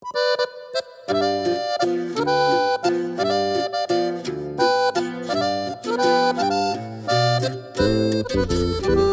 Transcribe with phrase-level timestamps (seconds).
[0.00, 0.14] Thank
[8.88, 9.07] you.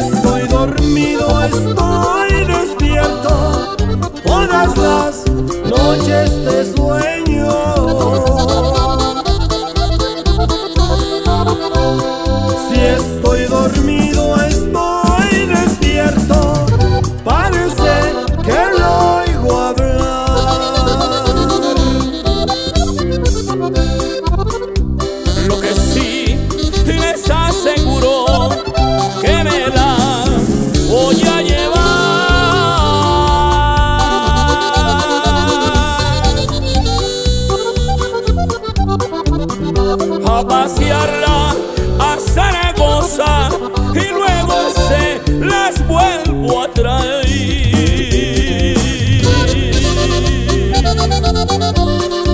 [0.00, 3.76] estoy dormido, estoy despierto.
[4.24, 5.26] Todas las
[5.68, 6.39] noches
[40.40, 41.54] a pasearla
[41.98, 43.50] a Zaragoza
[43.94, 47.26] y luego se las vuelvo a traer.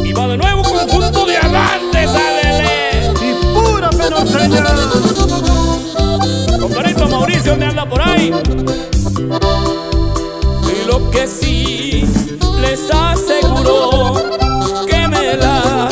[0.04, 3.12] Y va de nuevo con el punto de adelante, sálele.
[3.22, 4.64] Y pura penorteña.
[6.60, 8.32] Comparito Mauricio, ¿dónde anda por ahí?
[10.62, 12.04] Y lo que sí
[12.60, 14.14] les aseguro
[14.86, 15.88] que me la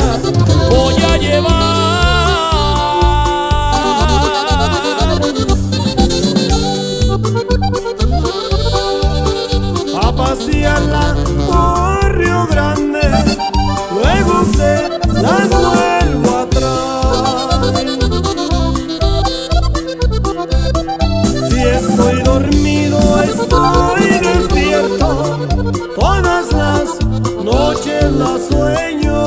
[0.69, 1.84] voy a llevar.
[10.35, 11.15] vaciarla
[11.47, 13.01] por Río Grande,
[13.91, 14.89] luego se
[15.21, 17.73] la vuelvo atrás.
[21.49, 25.07] Si estoy dormido, estoy despierto,
[25.95, 26.99] todas las
[27.43, 29.19] noches la sueño.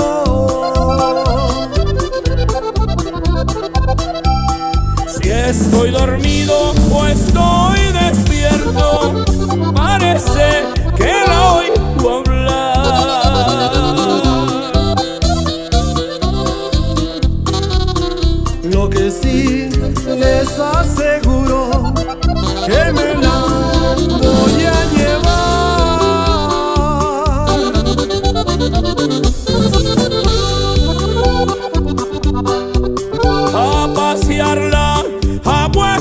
[5.17, 6.28] Si estoy dormido,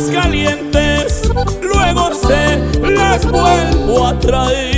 [0.09, 1.29] calientes,
[1.61, 4.76] luego se las vuelvo a traer.